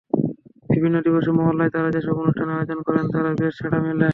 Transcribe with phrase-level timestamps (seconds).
[0.69, 4.09] বিভিন্ন দিবসে মহল্লায় তাঁরা যেসব অনুষ্ঠানের আয়োজন করেন, তাতে বেশ সাড়া মেলে।